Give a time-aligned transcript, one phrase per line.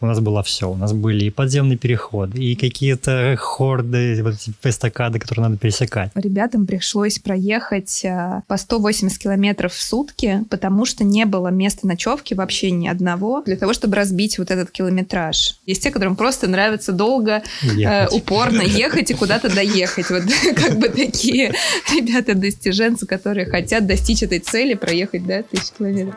[0.00, 0.70] у нас было все.
[0.70, 6.10] У нас были и подземные переходы, и какие-то хорды, вот эти эстакады, которые надо пересекать.
[6.14, 12.34] Ребятам пришлось проехать э, по 180 километров в сутки, потому что не было места ночевки
[12.34, 15.56] вообще ни одного, для того, чтобы разбить вот этот километраж.
[15.66, 20.10] Есть те, которым просто нравится долго, э, упорно ехать и куда-то доехать.
[20.10, 20.22] Вот
[20.54, 21.52] как бы такие
[21.90, 26.16] ребята-достиженцы, которые хотят достичь этой цели, проехать, да, тысячу километров.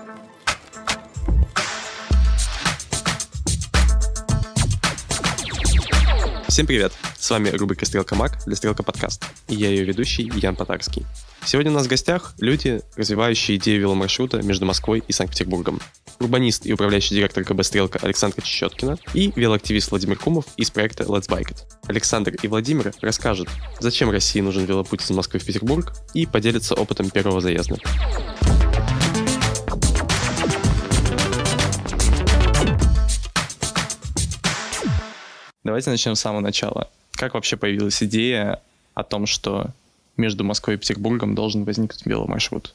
[6.51, 6.91] Всем привет!
[7.17, 9.23] С вами рубрика «Стрелка Мак» для «Стрелка Подкаст».
[9.47, 11.05] И я ее ведущий Ян Потарский.
[11.45, 15.79] Сегодня у нас в гостях люди, развивающие идею веломаршрута между Москвой и Санкт-Петербургом.
[16.19, 21.29] Урбанист и управляющий директор КБ «Стрелка» Александр Чечеткина и велоактивист Владимир Кумов из проекта Let's
[21.29, 21.59] Bike It.
[21.87, 23.47] Александр и Владимир расскажут,
[23.79, 27.77] зачем России нужен велопуть из Москвы в Петербург и поделятся опытом первого заезда.
[35.63, 36.89] Давайте начнем с самого начала.
[37.11, 38.61] Как вообще появилась идея
[38.93, 39.67] о том, что
[40.17, 42.73] между Москвой и Петербургом должен возникнуть веломаршрут?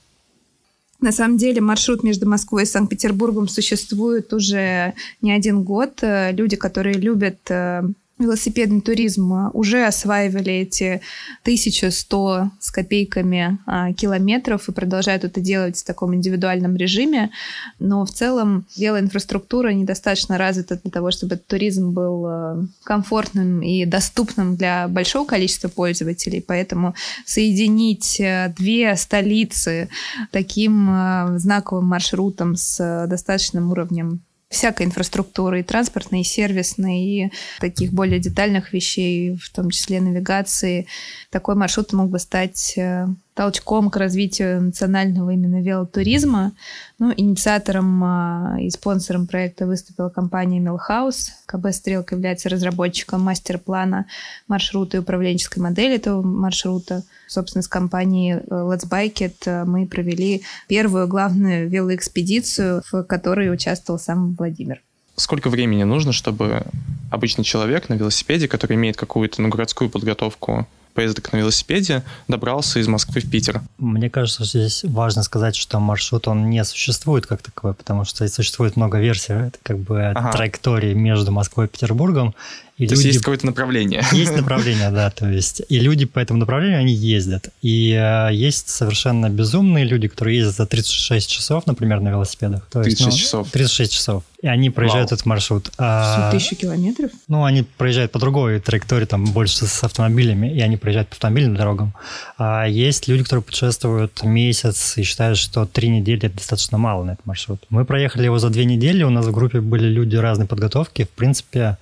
[1.00, 5.98] На самом деле маршрут между Москвой и Санкт-Петербургом существует уже не один год.
[6.02, 7.82] Люди, которые любят э,
[8.18, 11.02] велосипедный туризм а, уже осваивали эти
[11.42, 17.30] 1100 с копейками а, километров и продолжают это делать в таком индивидуальном режиме.
[17.78, 24.56] Но в целом велоинфраструктура недостаточно развита для того, чтобы туризм был а, комфортным и доступным
[24.56, 26.40] для большого количества пользователей.
[26.40, 26.94] Поэтому
[27.26, 28.20] соединить
[28.56, 29.88] две столицы
[30.30, 34.20] таким знаковым маршрутом с достаточным уровнем
[34.56, 40.86] всякой инфраструктуры, и транспортной, и сервисной, и таких более детальных вещей, в том числе навигации.
[41.30, 43.06] Такой маршрут мог бы стать э,
[43.36, 46.52] толчком к развитию национального именно велотуризма.
[46.98, 51.32] Ну, инициатором а, и спонсором проекта выступила компания Милхаус.
[51.44, 54.06] КБ «Стрелка» является разработчиком мастер-плана
[54.48, 57.02] маршрута и управленческой модели этого маршрута.
[57.28, 63.52] Собственно, с компанией э, Let's Bike It э, мы провели первую главную велоэкспедицию, в которой
[63.52, 64.80] участвовал сам Владимир.
[65.16, 66.62] Сколько времени нужно, чтобы
[67.10, 72.88] обычный человек на велосипеде, который имеет какую-то ну, городскую подготовку поездок на велосипеде добрался из
[72.88, 73.60] Москвы в Питер.
[73.78, 78.26] Мне кажется, что здесь важно сказать, что маршрут, он не существует как таковой, потому что
[78.26, 80.32] существует много версий это как бы ага.
[80.32, 82.34] траектории между Москвой и Петербургом,
[82.78, 83.04] и то люди...
[83.04, 84.04] есть есть какое-то направление.
[84.12, 87.48] Есть направление, да, то есть и люди по этому направлению, они ездят.
[87.62, 92.66] И э, есть совершенно безумные люди, которые ездят за 36 часов, например, на велосипедах.
[92.70, 93.50] То 36 есть, ну, часов?
[93.50, 94.24] 36 часов.
[94.42, 95.16] И они проезжают Вау.
[95.16, 95.70] этот маршрут.
[95.78, 97.10] А, тысячу километров?
[97.28, 101.56] Ну, они проезжают по другой траектории, там больше с автомобилями, и они проезжают по автомобильным
[101.56, 101.94] дорогам.
[102.36, 107.12] А есть люди, которые путешествуют месяц и считают, что три недели это достаточно мало на
[107.12, 107.64] этот маршрут.
[107.70, 111.04] Мы проехали его за две недели, у нас в группе были люди разной подготовки.
[111.04, 111.78] В принципе,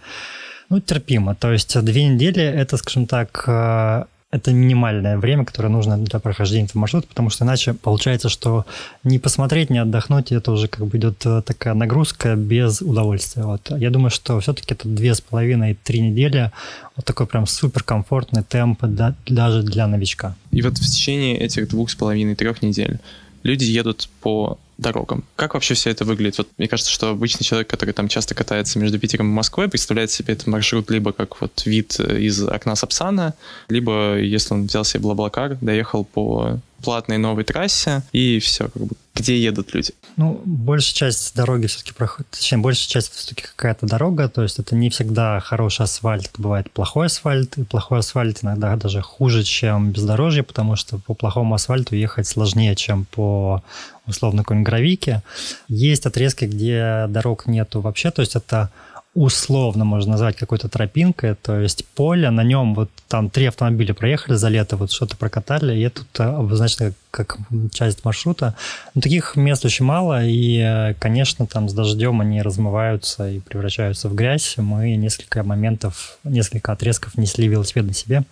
[0.68, 1.34] ну, терпимо.
[1.34, 4.04] То есть две недели– это, скажем так, э,
[4.34, 8.66] это минимальное время, которое нужно для прохождения этого маршрута, потому что иначе получается, что
[9.04, 13.44] не посмотреть, не отдохнуть, это уже как бы идет э, такая нагрузка без удовольствия.
[13.44, 13.70] Вот.
[13.78, 16.50] Я думаю, что все-таки это две с половиной, три недели,
[16.96, 20.34] вот такой прям суперкомфортный темп да, даже для новичка.
[20.50, 22.98] И вот в течение этих двух с половиной, трех недель
[23.44, 25.24] люди едут по дорогам.
[25.36, 26.38] Как вообще все это выглядит?
[26.38, 30.10] Вот мне кажется, что обычный человек, который там часто катается между Питером и Москвой, представляет
[30.10, 33.34] себе этот маршрут либо как вот вид из окна Сапсана,
[33.68, 38.96] либо, если он взял себе Блаблакар, доехал по платной новой трассе, и все, как бы,
[39.14, 39.92] где едут люди?
[40.16, 44.74] Ну, большая часть дороги все-таки проходит, точнее, большая часть все-таки какая-то дорога, то есть это
[44.74, 49.90] не всегда хороший асфальт, это бывает плохой асфальт, и плохой асфальт иногда даже хуже, чем
[49.90, 53.62] бездорожье, потому что по плохому асфальту ехать сложнее, чем по
[54.06, 55.22] условно какой-нибудь гравике.
[55.68, 58.70] Есть отрезки, где дорог нету вообще, то есть это
[59.14, 64.34] условно можно назвать какой-то тропинкой, то есть поле, на нем вот там три автомобиля проехали
[64.34, 67.38] за лето, вот что-то прокатали, и это обозначено как, как
[67.72, 68.56] часть маршрута.
[68.94, 74.14] Но таких мест очень мало, и, конечно, там с дождем они размываются и превращаются в
[74.14, 74.54] грязь.
[74.56, 78.24] Мы несколько моментов, несколько отрезков несли велосипед на себе,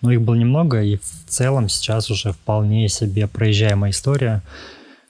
[0.00, 4.42] но их было немного, и в целом сейчас уже вполне себе проезжаемая история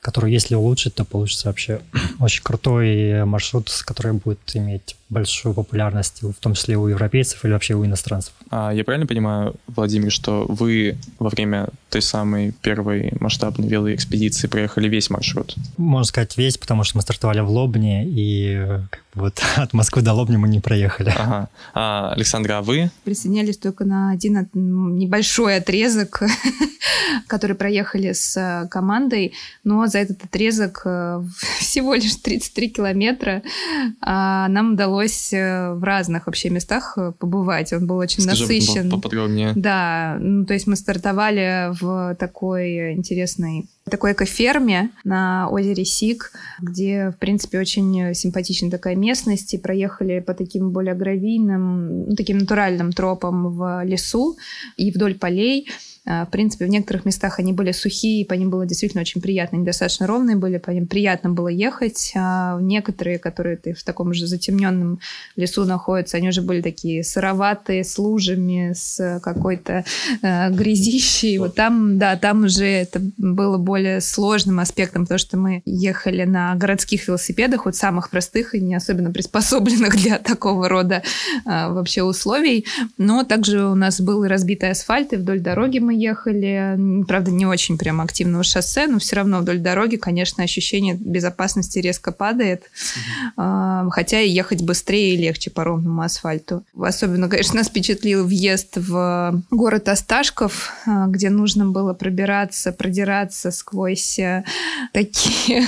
[0.00, 1.81] которую, если улучшить, то получится вообще
[2.20, 7.75] очень крутой маршрут, который будет иметь большую популярность, в том числе у европейцев или вообще
[7.75, 8.33] у иностранцев.
[8.51, 14.89] А я правильно понимаю, Владимир, что вы во время той самой первой масштабной велоэкспедиции проехали
[14.89, 15.57] весь маршрут?
[15.77, 18.67] Можно сказать весь, потому что мы стартовали в Лобне, и
[19.15, 21.12] вот от Москвы до Лобни мы не проехали.
[21.17, 21.49] Ага.
[21.75, 22.91] А, Александра, а вы?
[23.05, 26.23] Присоединялись только на один небольшой отрезок,
[27.27, 29.35] который проехали с командой,
[29.65, 31.23] но за этот отрезок э,
[31.59, 33.43] всего лишь 33 километра
[34.01, 35.00] а нам удалось
[35.32, 37.73] э, в разных вообще местах э, побывать.
[37.73, 38.91] Он был очень Скажи насыщен.
[38.91, 39.52] поподробнее.
[39.55, 47.10] Да, ну, то есть мы стартовали в такой интересной такой экоферме на озере Сик, где,
[47.10, 52.92] в принципе, очень симпатичная такая местность, и проехали по таким более гравийным, ну, таким натуральным
[52.92, 54.37] тропам в лесу
[54.76, 55.69] и вдоль полей.
[56.06, 59.58] А, в принципе, в некоторых местах они были сухие, по ним было действительно очень приятно,
[59.58, 62.12] они достаточно ровные были, по ним приятно было ехать.
[62.16, 65.00] А некоторые, которые ты в таком же затемненном
[65.37, 69.84] лесу находятся, они уже были такие сыроватые, с лужами, с какой-то
[70.22, 71.38] э, грязищей.
[71.38, 76.55] Вот там, да, там уже это было более сложным аспектом, потому что мы ехали на
[76.55, 81.03] городских велосипедах, вот самых простых и не особенно приспособленных для такого рода
[81.44, 82.67] э, вообще условий.
[82.99, 87.79] Но также у нас был разбитый асфальт, и вдоль дороги мы ехали, правда, не очень
[87.79, 92.65] прям активного шоссе, но все равно вдоль дороги, конечно, ощущение безопасности резко падает,
[93.37, 93.91] mm-hmm.
[93.91, 96.65] хотя и ехать быстрее и легче по ровному асфальту.
[96.79, 103.69] Особенно, конечно, нас впечатлил въезд в город Осташков, а, где нужно было пробираться, продираться сквозь
[104.19, 104.44] э,
[104.93, 105.64] такие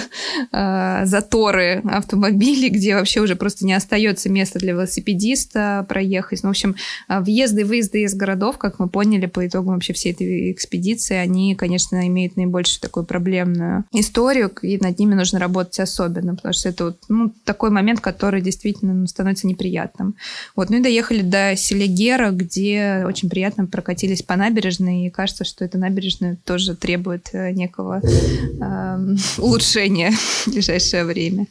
[0.50, 6.42] а, заторы автомобилей, где вообще уже просто не остается места для велосипедиста проехать.
[6.42, 6.76] Ну, в общем,
[7.08, 11.54] въезды и выезды из городов, как мы поняли по итогам вообще всей этой экспедиции, они,
[11.54, 16.84] конечно, имеют наибольшую такую проблемную историю, и над ними нужно работать особенно, потому что это
[16.86, 20.16] вот, ну, такой момент, который действительно ну, становится неприятным.
[20.56, 20.70] Вот.
[20.70, 25.78] Ну и доехали до Селигера, где очень приятно прокатились по набережной, и кажется, что эта
[25.78, 27.52] набережная тоже требует э,
[27.82, 31.46] некого э, улучшения в ближайшее время.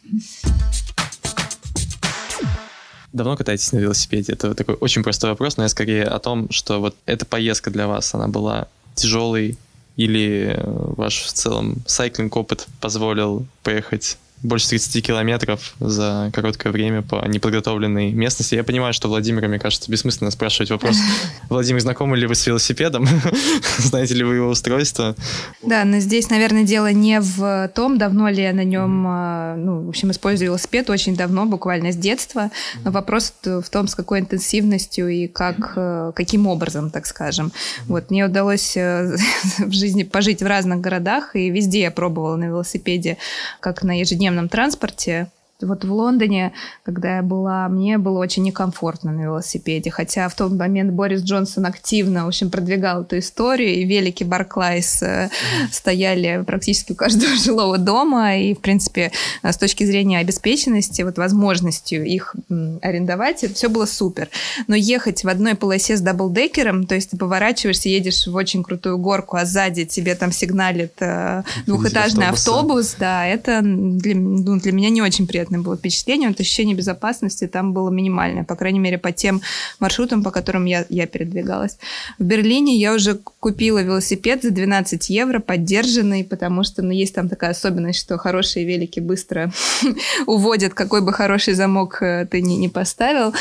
[3.13, 4.33] Давно катаетесь на велосипеде?
[4.33, 7.88] Это такой очень простой вопрос, но я скорее о том, что вот эта поездка для
[7.88, 9.57] вас, она была тяжелой
[9.98, 17.02] или э, ваш в целом сайклинг опыт позволил поехать больше 30 километров за короткое время
[17.02, 18.56] по неподготовленной местности.
[18.56, 20.98] Я понимаю, что Владимира, мне кажется, бессмысленно спрашивать вопрос.
[21.50, 23.08] Владимир, знакомы ли вы с велосипедом?
[23.78, 25.16] Знаете ли вы его устройство?
[25.62, 29.86] Да, но здесь, наверное, дело не в том, давно ли я на нем, а, ну,
[29.86, 32.50] в общем, использую велосипед очень давно, буквально с детства.
[32.84, 37.52] Но вопрос в том, с какой интенсивностью и как, э, каким образом, так скажем.
[37.88, 39.16] Вот, мне удалось э,
[39.60, 43.18] в жизни пожить в разных городах, и везде я пробовала на велосипеде,
[43.60, 45.28] как на ежедневном наземном транспорте
[45.62, 46.54] вот в Лондоне,
[46.84, 51.66] когда я была, мне было очень некомфортно на велосипеде, хотя в тот момент Борис Джонсон
[51.66, 55.31] активно, в общем, продвигал эту историю, и велики Barclays mm
[55.72, 59.12] стояли практически у каждого жилого дома, и, в принципе,
[59.44, 62.36] с точки зрения обеспеченности, вот возможностью их
[62.81, 64.30] арендовать, это все было супер.
[64.68, 68.64] Но ехать в одной полосе с double-decker ом, то есть ты поворачиваешься, едешь в очень
[68.64, 74.72] крутую горку, а сзади тебе там сигналит э, двухэтажный автобус, да, это для, ну, для
[74.72, 76.30] меня не очень приятно приятное было впечатление.
[76.30, 79.42] Вот ощущение безопасности там было минимальное, по крайней мере, по тем
[79.80, 81.77] маршрутам, по которым я, я передвигалась.
[82.19, 87.30] В Берлине я уже купила велосипед за 12 евро, поддержанный, потому что ну, есть там
[87.30, 89.51] такая особенность, что хорошие велики быстро
[90.27, 93.33] уводят, какой бы хороший замок э, ты ни, не поставил.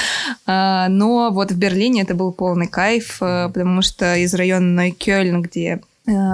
[0.47, 5.43] А, но вот в Берлине это был полный кайф, э, потому что из района Нойкёльн,
[5.43, 5.81] где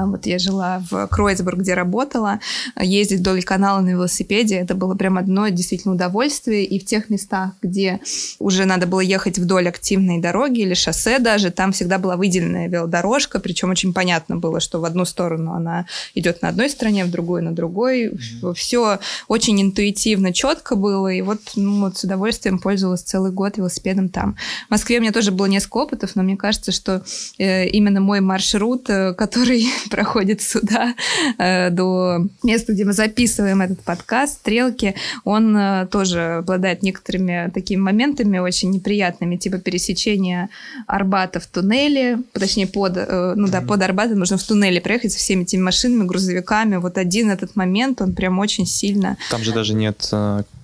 [0.07, 2.41] вот я жила в Кройцбург, где работала,
[2.81, 6.65] ездить вдоль канала на велосипеде, это было прям одно действительно удовольствие.
[6.65, 8.01] И в тех местах, где
[8.39, 13.41] уже надо было ехать вдоль активной дороги или шоссе даже, там всегда была выделенная велодорожка,
[13.41, 17.45] причем очень понятно было, что в одну сторону она идет на одной стороне, в другую
[17.45, 18.09] на другой.
[18.09, 18.55] Mm-hmm.
[18.55, 18.99] Все
[19.29, 24.37] очень интуитивно, четко было, и вот, ну, вот с удовольствием пользовалась целый год велосипедом там.
[24.69, 27.03] В Москве у меня тоже было несколько опытов, но мне кажется, что
[27.39, 30.95] э, именно мой маршрут, э, который проходит сюда,
[31.39, 34.95] э, до места, где мы записываем этот подкаст, стрелки,
[35.25, 40.49] он э, тоже обладает некоторыми такими моментами очень неприятными, типа пересечения
[40.87, 45.19] Арбата в туннеле, точнее, под, э, ну да, под Арбатом нужно в туннеле проехать со
[45.19, 46.77] всеми этими машинами, грузовиками.
[46.77, 49.17] Вот один этот момент, он прям очень сильно...
[49.31, 50.11] Там же даже нет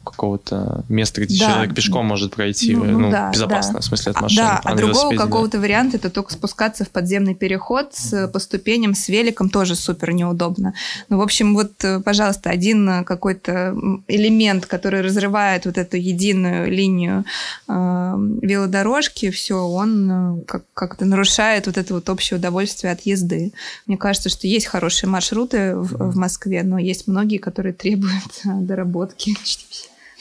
[0.05, 1.53] какого-то места, где да.
[1.53, 3.81] человек пешком может пройти, ну, ну, ну да, безопасно, да.
[3.81, 4.43] в смысле от машины.
[4.43, 8.95] Да, а, а другого какого-то варианта это только спускаться в подземный переход с, по ступеням,
[8.95, 10.75] с великом тоже супер неудобно.
[11.09, 13.75] Ну, в общем, вот, э, пожалуйста, один какой-то
[14.09, 17.25] элемент, который разрывает вот эту единую линию
[17.69, 23.53] э, велодорожки, все, он э, как- как-то нарушает вот это вот общее удовольствие от езды.
[23.87, 28.49] Мне кажется, что есть хорошие маршруты в, в Москве, но есть многие, которые требуют э,
[28.49, 29.37] доработки.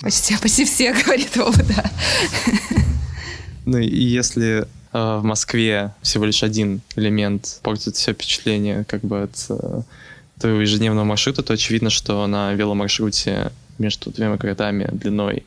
[0.01, 1.91] Почти, почти все, говорит Вова, да.
[3.65, 9.23] Ну и если э, в Москве всего лишь один элемент портит все впечатление как бы
[9.23, 9.81] от э,
[10.39, 15.43] твоего ежедневного маршрута, то очевидно, что на веломаршруте между двумя городами длиной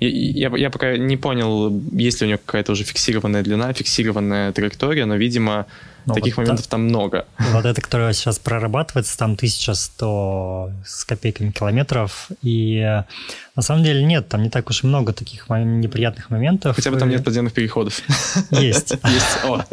[0.00, 4.52] я, я, я пока не понял, есть ли у него какая-то уже фиксированная длина, фиксированная
[4.52, 5.66] траектория, но, видимо,
[6.08, 7.26] ну, Таких вот моментов та, там много.
[7.52, 12.28] Вот это, которое сейчас прорабатывается, там 1100 с копейками километров.
[12.42, 13.02] И
[13.58, 16.76] на самом деле нет, там не так уж и много таких неприятных моментов.
[16.76, 18.00] Хотя бы там нет подземных переходов.
[18.50, 18.92] Есть.
[19.04, 19.44] Есть.
[19.44, 19.64] О.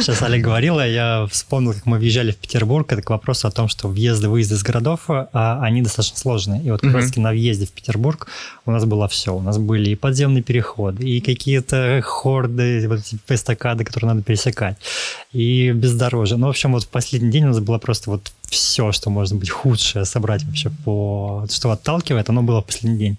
[0.00, 2.90] Сейчас Олег говорила, я вспомнил, как мы въезжали в Петербург.
[2.92, 6.62] Это к вопросу о том, что въезды, выезды из городов, а, они достаточно сложные.
[6.62, 8.26] И вот как раз на въезде в Петербург
[8.66, 9.34] у нас было все.
[9.34, 14.78] У нас были и подземные переходы, и какие-то хорды, вот эти эстакады, которые надо пересекать.
[15.32, 16.36] И бездорожье.
[16.36, 19.36] Ну, в общем, вот в последний день у нас было просто вот все, что может
[19.36, 21.46] быть худшее собрать вообще по...
[21.50, 23.18] Что отталкивает, оно было в последний день.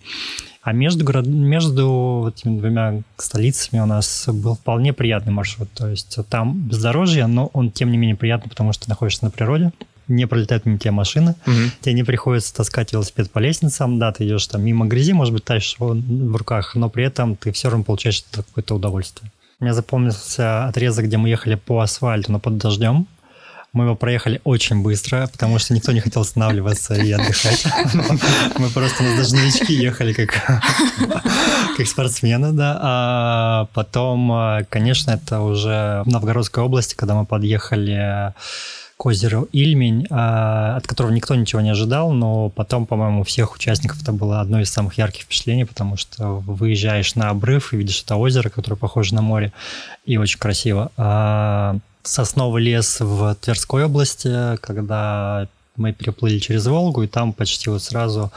[0.64, 1.28] А между, город...
[1.28, 5.70] между этими двумя столицами у нас был вполне приятный маршрут.
[5.74, 9.32] То есть там бездорожье, но он тем не менее приятный, потому что ты находишься на
[9.32, 9.72] природе,
[10.08, 11.56] не пролетают мимо тебя машины, угу.
[11.82, 15.44] тебе не приходится таскать велосипед по лестницам, да, ты идешь там мимо грязи, может быть,
[15.44, 19.32] тащишь его в руках, но при этом ты все равно получаешь какое-то удовольствие.
[19.60, 23.08] Мне запомнился отрезок, где мы ехали по асфальту, но под дождем.
[23.72, 27.66] Мы его проехали очень быстро, потому что никто не хотел останавливаться и отдыхать.
[28.58, 30.32] Мы просто на дождевички ехали как,
[31.78, 32.80] как спортсмены, да.
[32.82, 38.34] А потом, конечно, это уже в Новгородской области, когда мы подъехали
[38.98, 43.54] к озеру Ильмень, а, от которого никто ничего не ожидал, но потом, по-моему, у всех
[43.56, 48.04] участников это было одно из самых ярких впечатлений, потому что выезжаешь на обрыв и видишь
[48.04, 49.52] это озеро, которое похоже на море,
[50.06, 50.92] и очень красиво.
[50.96, 57.84] А сосновый лес в Тверской области, когда мы переплыли через Волгу, и там почти вот
[57.84, 58.32] сразу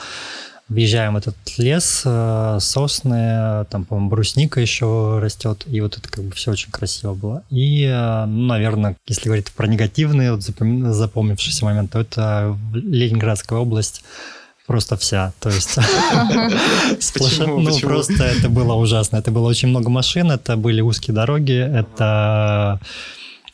[0.68, 6.24] въезжаем в этот лес, э, сосны, там, по-моему, брусника еще растет, и вот это как
[6.24, 7.42] бы все очень красиво было.
[7.50, 14.02] И, э, ну, наверное, если говорить про негативные, вот запомнившийся момент, то это Ленинградская область,
[14.66, 15.32] просто вся.
[15.40, 15.78] То есть
[17.38, 19.16] ну просто это было ужасно.
[19.16, 22.78] Это было очень много машин, это были узкие дороги, это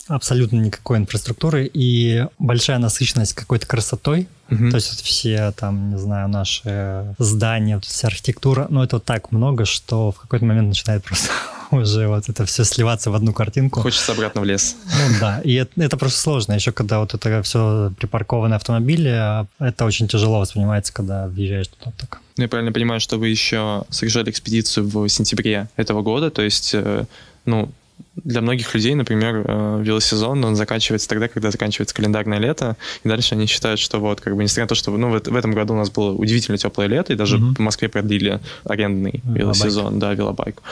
[0.08, 4.28] абсолютно никакой инфраструктуры и большая насыщенность какой-то красотой.
[4.50, 4.70] Угу.
[4.70, 9.04] То есть вот все там, не знаю, наши здания, вот вся архитектура, ну это вот
[9.04, 11.30] так много, что в какой-то момент начинает просто
[11.70, 13.80] уже вот это все сливаться в одну картинку.
[13.80, 14.76] Хочется обратно в лес.
[14.84, 16.52] Ну да, и это, это просто сложно.
[16.52, 22.20] Еще когда вот это все припаркованные автомобили, это очень тяжело воспринимается, когда въезжаешь туда так.
[22.36, 26.72] Ну, я правильно понимаю, что вы еще совершали экспедицию в сентябре этого года, то есть,
[26.74, 27.04] э,
[27.46, 27.70] ну,
[28.16, 33.34] для многих людей, например, э, велосезон, он заканчивается тогда, когда заканчивается календарное лето, и дальше
[33.34, 35.74] они считают, что вот, как бы, несмотря на то, что, ну, в, в этом году
[35.74, 37.56] у нас было удивительно теплое лето, и даже mm-hmm.
[37.56, 40.62] в Москве продлили арендный велосезон, да, велобайк.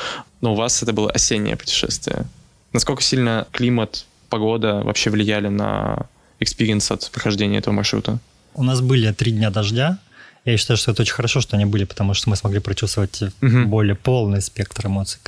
[0.41, 2.27] Но у вас это было осеннее путешествие.
[2.73, 6.07] Насколько сильно климат, погода вообще влияли на
[6.41, 8.19] experience от прохождения этого маршрута?
[8.55, 9.99] У нас были три дня дождя,
[10.45, 13.65] я считаю, что это очень хорошо, что они были, потому что мы смогли прочувствовать угу.
[13.67, 15.21] более полный спектр эмоций.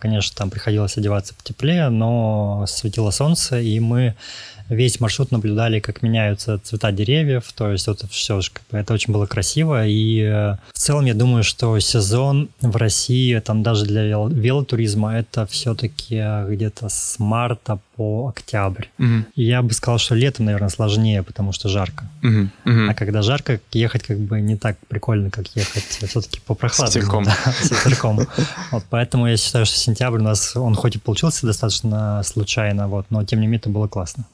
[0.00, 4.16] Конечно, там приходилось одеваться потеплее, но светило солнце, и мы
[4.68, 8.40] весь маршрут наблюдали, как меняются цвета деревьев, то есть вот все,
[8.70, 13.62] это очень было красиво, и э, в целом я думаю, что сезон в России, там
[13.62, 18.86] даже для велотуризма, это все-таки где-то с марта по октябрь.
[18.98, 19.24] Угу.
[19.36, 22.04] И я бы сказал, что летом, наверное, сложнее, потому что жарко.
[22.22, 22.48] Угу.
[22.64, 22.90] Угу.
[22.90, 26.92] А когда жарко, ехать как бы не так прикольно, как ехать все-таки по прохладе.
[26.92, 27.24] С ветерком.
[27.24, 28.20] Да, с ветерком.
[28.70, 33.06] Вот, поэтому я считаю, что сентябрь у нас, он хоть и получился достаточно случайно, вот,
[33.10, 34.24] но тем не менее это было классно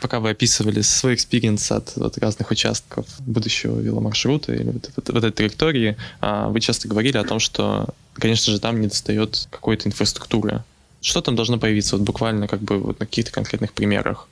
[0.00, 5.24] пока вы описывали свой experience от, от разных участков будущего веломаршрута или вот, вот, вот
[5.24, 9.88] этой траектории, а, вы часто говорили о том, что, конечно же, там не достает какой-то
[9.88, 10.64] инфраструктуры.
[11.00, 14.28] Что там должно появиться вот буквально как бы вот на каких-то конкретных примерах?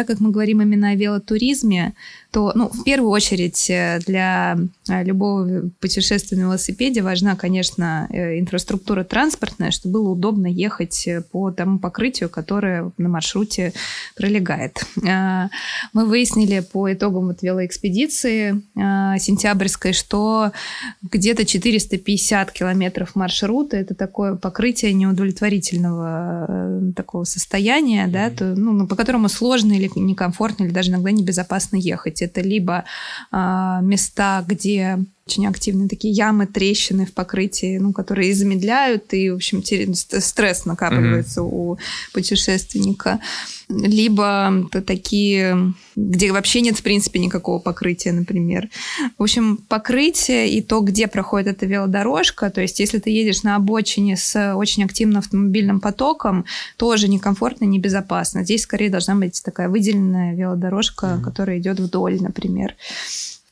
[0.00, 1.92] Так как мы говорим именно о велотуризме,
[2.30, 4.56] то, ну, в первую очередь э, для
[4.88, 11.50] э, любого путешествия на велосипеде важна, конечно, э, инфраструктура транспортная, чтобы было удобно ехать по
[11.50, 13.74] тому покрытию, которое на маршруте
[14.16, 14.86] пролегает.
[14.96, 15.50] Мы
[16.06, 20.52] выяснили по итогам вот велоэкспедиции сентябрьской, что
[21.02, 28.10] где-то 450 километров маршрута это такое покрытие неудовлетворительного такого состояния, mm-hmm.
[28.10, 32.22] да, то, ну, по которому сложно или некомфортно, или даже иногда небезопасно ехать.
[32.22, 32.84] Это либо
[33.32, 39.36] э, места, где очень активные такие ямы, трещины в покрытии, ну, которые замедляют, и, в
[39.36, 41.50] общем, стресс накапливается mm-hmm.
[41.52, 41.78] у
[42.12, 43.20] путешественника.
[43.68, 48.68] Либо такие, где вообще нет, в принципе, никакого покрытия, например.
[49.16, 53.54] В общем, покрытие и то, где проходит эта велодорожка, то есть если ты едешь на
[53.54, 56.44] обочине с очень активным автомобильным потоком,
[56.76, 58.42] тоже некомфортно, небезопасно.
[58.42, 61.22] Здесь скорее должна быть такая выделенная велодорожка, mm-hmm.
[61.22, 62.74] которая идет вдоль, например.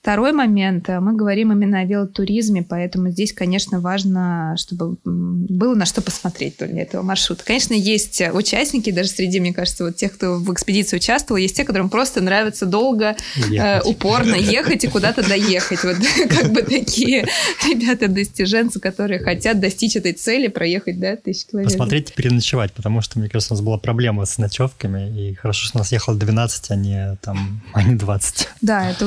[0.09, 5.85] Второй момент, э, мы говорим именно о велотуризме, поэтому здесь, конечно, важно, чтобы было на
[5.85, 7.45] что посмотреть для этого маршрута.
[7.45, 11.65] Конечно, есть участники, даже среди, мне кажется, вот тех, кто в экспедиции участвовал, есть те,
[11.65, 13.17] которым просто нравится долго,
[13.53, 15.85] э, упорно ехать и куда-то доехать.
[15.85, 15.97] Вот
[16.31, 17.27] как бы такие
[17.67, 21.75] ребята-достиженцы, которые хотят достичь этой цели, проехать, да, тысячи километров.
[21.75, 25.67] Посмотреть и переночевать, потому что, мне кажется, у нас была проблема с ночевками, и хорошо,
[25.67, 28.49] что у нас ехало 12, а не, там, а не 20.
[28.62, 29.05] Да, это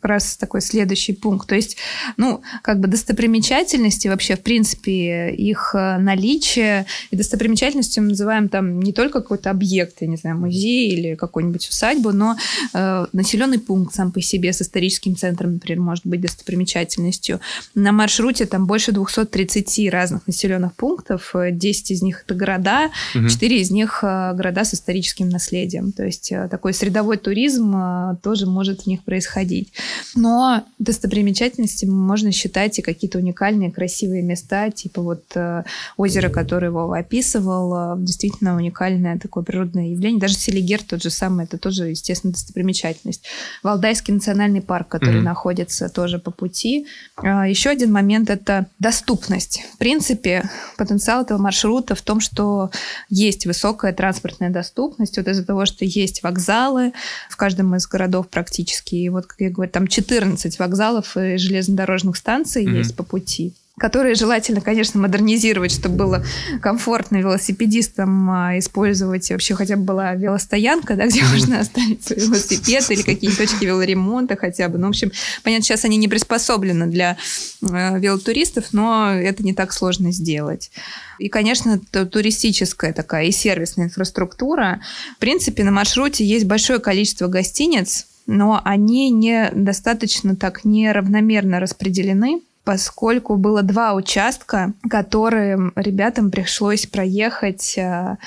[0.00, 1.48] как раз такой следующий пункт.
[1.48, 1.76] То есть,
[2.16, 8.80] ну, как бы достопримечательности вообще, в принципе, их э, наличие и достопримечательностью мы называем там
[8.80, 12.36] не только какой-то объект, я не знаю, музей или какую-нибудь усадьбу, но
[12.72, 17.40] э, населенный пункт сам по себе с историческим центром, например, может быть достопримечательностью.
[17.74, 23.28] На маршруте там больше 230 разных населенных пунктов, 10 из них это города, угу.
[23.28, 25.92] 4 из них э, города с историческим наследием.
[25.92, 27.74] То есть э, такой средовой туризм
[28.22, 29.72] тоже может в них происходить.
[30.14, 35.64] Но достопримечательностями можно считать и какие-то уникальные красивые места, типа вот э,
[35.96, 40.20] озеро, которое Вова описывал, э, действительно уникальное такое природное явление.
[40.20, 43.24] Даже Селигер тот же самый, это тоже, естественно, достопримечательность.
[43.62, 45.22] Валдайский национальный парк, который mm-hmm.
[45.22, 46.86] находится тоже по пути.
[47.16, 49.62] А, еще один момент– это доступность.
[49.74, 52.70] В принципе, потенциал этого маршрута в том, что
[53.08, 55.16] есть высокая транспортная доступность.
[55.16, 56.92] Вот из-за того, что есть вокзалы
[57.28, 58.94] в каждом из городов практически.
[58.94, 62.78] И вот, как я говорю, там 14 вокзалов и железнодорожных станций mm-hmm.
[62.78, 66.24] есть по пути которые желательно, конечно, модернизировать, чтобы было
[66.60, 69.30] комфортно велосипедистам а, использовать.
[69.30, 74.36] Вообще хотя бы была велостоянка, да, где можно оставить свой велосипед или какие-то точки велоремонта
[74.36, 74.78] хотя бы.
[74.78, 77.16] Ну, в общем, понятно, сейчас они не приспособлены для
[77.62, 80.70] э, велотуристов, но это не так сложно сделать.
[81.18, 84.80] И, конечно, туристическая такая и сервисная инфраструктура.
[85.16, 93.36] В принципе, на маршруте есть большое количество гостиниц, но они недостаточно так неравномерно распределены поскольку
[93.36, 98.18] было два участка, которые ребятам пришлось проехать э,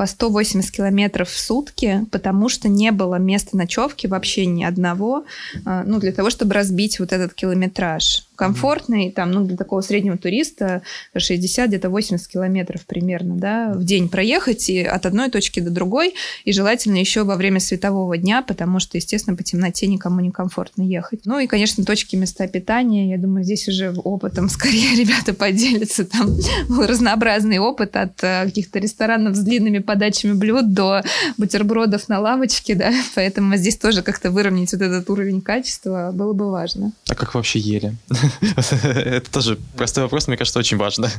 [0.00, 5.26] по 180 километров в сутки, потому что не было места ночевки вообще ни одного,
[5.66, 8.26] э, ну, для того, чтобы разбить вот этот километраж.
[8.34, 10.80] Комфортный, там, ну, для такого среднего туриста
[11.14, 16.14] 60, где-то 80 километров примерно, да, в день проехать и от одной точки до другой,
[16.46, 20.80] и желательно еще во время светового дня, потому что, естественно, по темноте никому не комфортно
[20.80, 21.26] ехать.
[21.26, 26.34] Ну и, конечно, точки места питания, я думаю, здесь уже опытом скорее ребята поделятся, там
[26.70, 31.02] был разнообразный опыт от э, каких-то ресторанов с длинными подачами блюд до
[31.36, 36.48] бутербродов на лавочке, да, поэтому здесь тоже как-то выровнять вот этот уровень качества было бы
[36.48, 36.92] важно.
[37.08, 37.96] А как вообще ели?
[38.70, 41.10] Это тоже простой вопрос, мне кажется, очень важно.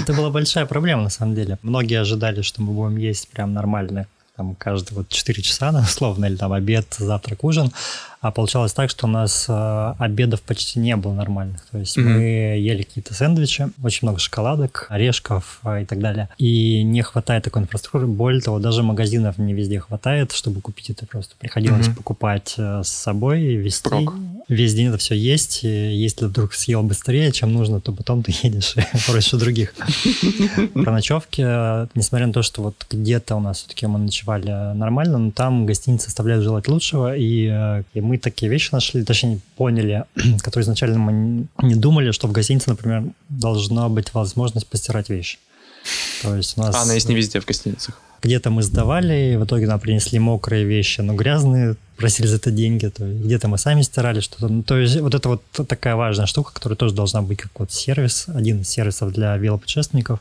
[0.00, 1.58] Это была большая проблема, на самом деле.
[1.62, 4.06] Многие ожидали, что мы будем есть прям нормально
[4.42, 7.70] там каждые вот 4 часа, условно, или там обед, завтрак, ужин.
[8.20, 11.60] А получалось так, что у нас э, обедов почти не было нормальных.
[11.72, 12.02] То есть mm-hmm.
[12.02, 16.28] мы ели какие-то сэндвичи, очень много шоколадок, орешков э, и так далее.
[16.38, 18.06] И не хватает такой инфраструктуры.
[18.06, 21.34] Более того, даже магазинов не везде хватает, чтобы купить это просто.
[21.36, 21.96] Приходилось mm-hmm.
[21.96, 23.88] покупать э, с собой и везти.
[23.88, 24.14] Прок.
[24.48, 25.64] Весь день это все есть.
[25.64, 28.76] И если вдруг съел быстрее, чем нужно, то потом ты едешь
[29.06, 29.74] проще других.
[30.74, 31.42] Про ночевки,
[31.96, 36.06] несмотря на то, что вот где-то у нас все-таки мы ночевали нормально, но там гостиницы
[36.08, 40.04] оставляют желать лучшего, и, и мы мы такие вещи нашли, точнее, поняли,
[40.42, 45.38] которые изначально мы не думали, что в гостинице, например, должна быть возможность постирать вещи.
[46.22, 46.74] То есть у нас...
[46.74, 48.00] А, она есть не везде в гостиницах.
[48.22, 52.86] Где-то мы сдавали, в итоге нам принесли мокрые вещи, но грязные, просили за это деньги,
[52.86, 54.48] то есть где-то мы сами стирали что-то.
[54.48, 57.72] Ну, то есть вот это вот такая важная штука, которая тоже должна быть как вот
[57.72, 60.20] сервис, один из сервисов для велопутешественников,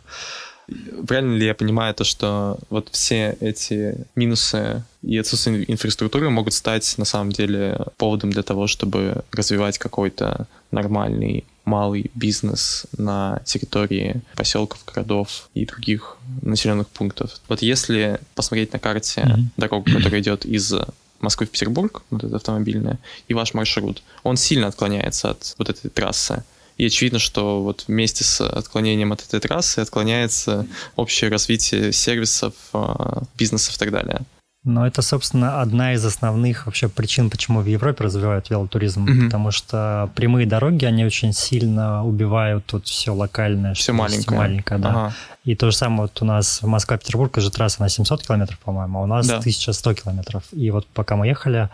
[1.08, 6.98] Правильно ли я понимаю то, что вот все эти минусы и отсутствие инфраструктуры могут стать
[6.98, 14.84] на самом деле поводом для того, чтобы развивать какой-то нормальный малый бизнес на территории поселков,
[14.86, 17.40] городов и других населенных пунктов.
[17.48, 19.44] Вот если посмотреть на карте mm-hmm.
[19.58, 20.74] дорогу, которая идет из
[21.20, 25.90] Москвы в Петербург, вот эта автомобильная, и ваш маршрут, он сильно отклоняется от вот этой
[25.90, 26.44] трассы.
[26.78, 33.24] И очевидно, что вот вместе с отклонением от этой трассы отклоняется общее развитие сервисов, а,
[33.38, 34.22] бизнесов и так далее.
[34.64, 39.06] Но это, собственно, одна из основных вообще причин, почему в Европе развивают велотуризм.
[39.06, 39.26] Mm-hmm.
[39.26, 43.74] Потому что прямые дороги, они очень сильно убивают тут все локальное.
[43.74, 44.40] Все маленькое.
[44.40, 44.90] маленькое, да.
[44.90, 45.14] Ага.
[45.46, 49.00] И то же самое вот у нас в Москва-Петербург же трасса на 700 километров, по-моему,
[49.00, 49.38] а у нас да.
[49.38, 50.44] 1100 километров.
[50.52, 51.70] И вот пока мы ехали,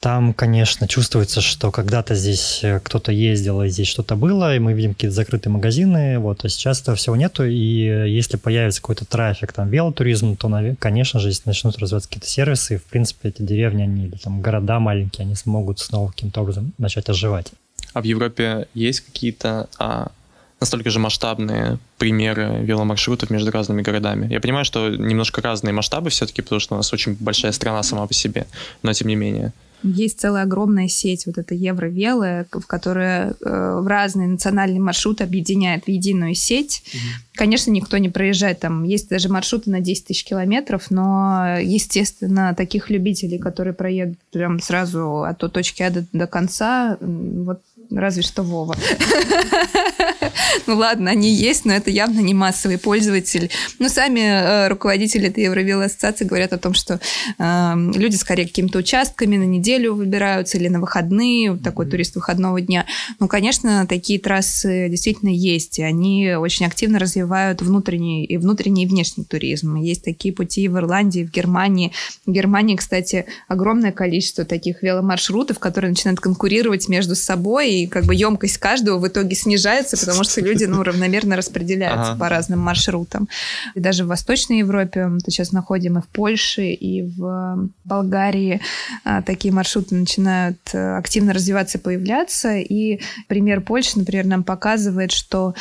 [0.00, 4.72] там, конечно, чувствуется, что когда-то здесь э, кто-то ездил, и здесь что-то было, и мы
[4.72, 9.04] видим какие-то закрытые магазины, вот, а сейчас этого всего нету, и э, если появится какой-то
[9.04, 13.42] трафик, там, велотуризм, то, конечно же, здесь начнут развиваться какие-то сервисы, и, в принципе, эти
[13.42, 17.52] деревни, они, или там города маленькие, они смогут снова каким-то образом начать оживать.
[17.92, 20.12] А в Европе есть какие-то а,
[20.60, 24.32] настолько же масштабные примеры веломаршрутов между разными городами.
[24.32, 28.06] Я понимаю, что немножко разные масштабы все-таки, потому что у нас очень большая страна сама
[28.06, 28.46] по себе,
[28.82, 29.52] но тем не менее.
[29.82, 35.84] Есть целая огромная сеть, вот эта Евровелы, в которая э, в разные национальные маршруты объединяет
[35.84, 36.82] в единую сеть.
[36.92, 37.00] Угу.
[37.36, 38.82] Конечно, никто не проезжает там.
[38.82, 45.22] Есть даже маршруты на 10 тысяч километров, но, естественно, таких любителей, которые проедут прям сразу
[45.22, 47.60] от той точки А до, до конца, вот
[47.90, 48.74] разве что Вова.
[50.66, 53.50] Ну ладно, они есть, но это явно не массовый пользователь.
[53.78, 57.00] Но сами э, руководители этой Евровело ассоциации говорят о том, что
[57.38, 62.86] э, люди скорее какими-то участками на неделю выбираются или на выходные, такой турист выходного дня.
[63.20, 68.88] Ну, конечно, такие трассы действительно есть, и они очень активно развивают внутренний и внутренний и
[68.88, 69.76] внешний туризм.
[69.76, 71.92] Есть такие пути в Ирландии, в Германии.
[72.26, 78.14] В Германии, кстати, огромное количество таких веломаршрутов, которые начинают конкурировать между собой, и как бы
[78.14, 82.20] емкость каждого в итоге снижается, потому что люди ну, равномерно распределяются ага.
[82.20, 83.28] по разным маршрутам.
[83.74, 88.60] И даже в Восточной Европе, мы сейчас находим и в Польше, и в Болгарии
[89.04, 92.56] а, такие маршруты начинают э, активно развиваться, появляться.
[92.56, 95.54] И пример Польши, например, нам показывает, что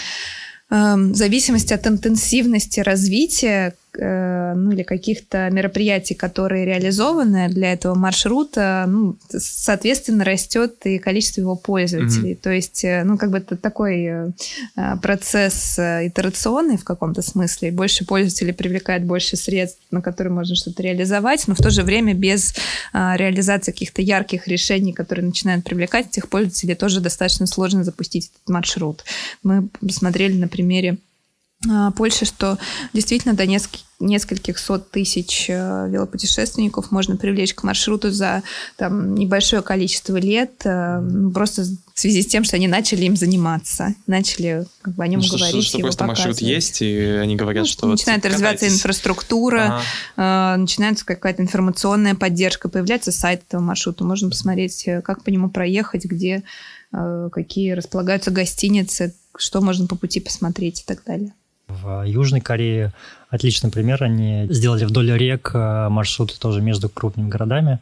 [0.69, 8.85] эм, в зависимости от интенсивности развития ну, или каких-то мероприятий, которые реализованы для этого маршрута,
[8.87, 12.33] ну, соответственно, растет и количество его пользователей.
[12.33, 12.41] Mm-hmm.
[12.41, 14.31] То есть, э, ну, как бы это такой э,
[15.01, 17.71] процесс итерационный в каком-то смысле.
[17.71, 22.13] Больше пользователей привлекает больше средств, на которые можно что-то реализовать, но в то же время
[22.13, 22.53] без
[22.93, 29.03] реализации каких-то ярких решений, которые начинают привлекать этих пользователей, тоже достаточно сложно запустить этот маршрут.
[29.43, 30.97] Мы посмотрели на примере
[31.95, 32.57] Польши, что
[32.93, 38.43] действительно до нескольких нескольких сот тысяч э, велопутешественников можно привлечь к маршруту за
[38.75, 41.01] там, небольшое количество лет, э,
[41.33, 45.21] просто в связи с тем, что они начали им заниматься, начали как бы, о нем
[45.21, 45.63] ну, говорить.
[45.63, 47.87] Что, что просто маршрут есть, и они говорят, ну, что...
[47.87, 49.81] Начинает вот развиваться инфраструктура,
[50.15, 50.55] ага.
[50.55, 55.49] э, начинается какая-то информационная поддержка, появляется сайт этого маршрута, можно посмотреть, э, как по нему
[55.49, 56.43] проехать, где,
[56.93, 61.33] э, какие располагаются гостиницы, что можно по пути посмотреть и так далее.
[61.67, 62.93] В Южной Корее
[63.29, 64.03] отличный пример.
[64.03, 67.79] Они сделали вдоль рек э, маршруты тоже между крупными городами.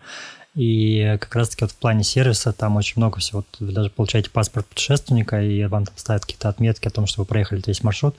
[0.56, 3.44] И как раз-таки вот в плане сервиса там очень много всего.
[3.60, 7.26] Вы даже получаете паспорт путешественника, и вам там ставят какие-то отметки о том, что вы
[7.26, 8.16] проехали весь маршрут.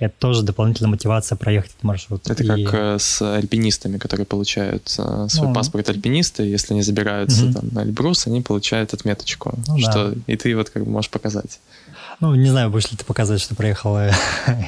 [0.00, 2.28] Это тоже дополнительная мотивация проехать этот маршрут.
[2.28, 2.64] Это и...
[2.64, 7.52] как э, с альпинистами, которые получают э, свой ну, паспорт альпиниста, если они забираются угу.
[7.52, 10.20] там, на Эльбрус, они получают отметочку, ну, что да.
[10.26, 11.60] и ты вот как бы можешь показать.
[12.20, 13.96] Ну, не знаю, будешь ли ты показывать, что проехал...
[13.96, 14.12] Э,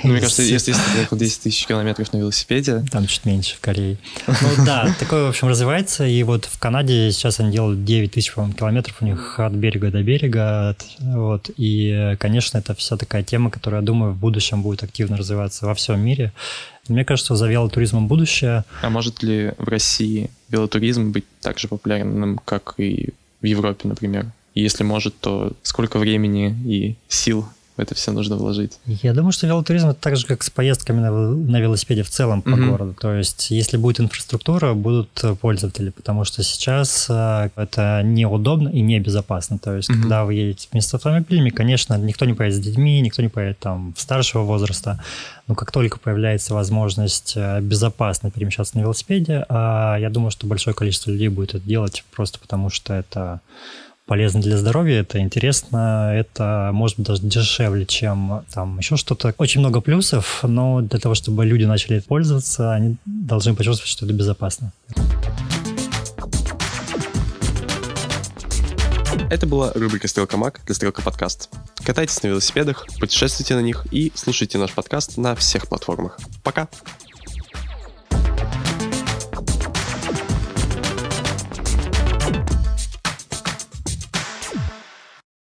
[0.05, 2.83] ну, мне кажется, если, если ты проехал 10 тысяч километров на велосипеде...
[2.90, 3.99] Там чуть меньше в Корее.
[4.27, 6.07] Ну да, такое, в общем, развивается.
[6.07, 10.03] И вот в Канаде сейчас они делают 9 тысяч, километров у них от берега до
[10.03, 10.75] берега.
[11.01, 11.51] Вот.
[11.59, 15.75] И, конечно, это вся такая тема, которая, я думаю, в будущем будет активно развиваться во
[15.75, 16.33] всем мире.
[16.89, 18.65] Мне кажется, за велотуризмом будущее.
[18.83, 24.27] А может ли в России велотуризм быть так же популярным, как и в Европе, например?
[24.55, 28.79] Если может, то сколько времени и сил в это все нужно вложить?
[28.87, 32.43] Я думаю, что велотуризм это так же, как с поездками на, на велосипеде в целом
[32.43, 32.71] по mm-hmm.
[32.71, 32.97] городу.
[33.01, 39.59] То есть, если будет инфраструктура, будут пользователи, потому что сейчас э, это неудобно и небезопасно.
[39.59, 40.01] То есть, mm-hmm.
[40.01, 43.59] когда вы едете вместе с автомобилями, конечно, никто не поедет с детьми, никто не поедет
[43.59, 45.03] там в старшего возраста.
[45.47, 50.75] Но как только появляется возможность э, безопасно перемещаться на велосипеде, а я думаю, что большое
[50.75, 53.41] количество людей будет это делать просто потому, что это
[54.07, 59.35] полезно для здоровья, это интересно, это может быть даже дешевле, чем там еще что-то.
[59.38, 64.15] Очень много плюсов, но для того, чтобы люди начали пользоваться, они должны почувствовать, что это
[64.15, 64.73] безопасно.
[69.31, 71.49] Это была рубрика «Стрелка Мак» для «Стрелка Подкаст».
[71.85, 76.19] Катайтесь на велосипедах, путешествуйте на них и слушайте наш подкаст на всех платформах.
[76.43, 76.69] Пока!